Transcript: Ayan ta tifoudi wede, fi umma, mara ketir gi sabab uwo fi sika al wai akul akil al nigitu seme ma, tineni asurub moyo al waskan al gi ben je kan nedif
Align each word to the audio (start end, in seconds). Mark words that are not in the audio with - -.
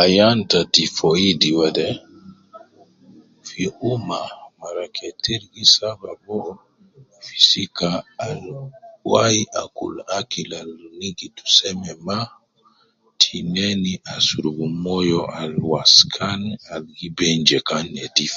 Ayan 0.00 0.38
ta 0.50 0.60
tifoudi 0.72 1.50
wede, 1.58 1.86
fi 3.46 3.62
umma, 3.92 4.20
mara 4.60 4.84
ketir 4.96 5.42
gi 5.52 5.64
sabab 5.74 6.20
uwo 6.36 6.50
fi 7.26 7.36
sika 7.50 7.90
al 8.26 8.40
wai 9.10 9.38
akul 9.62 9.94
akil 10.18 10.50
al 10.60 10.70
nigitu 10.98 11.44
seme 11.56 11.90
ma, 12.06 12.18
tineni 13.20 13.92
asurub 14.14 14.58
moyo 14.84 15.20
al 15.40 15.52
waskan 15.70 16.40
al 16.72 16.84
gi 16.98 17.08
ben 17.18 17.38
je 17.48 17.58
kan 17.68 17.84
nedif 17.96 18.34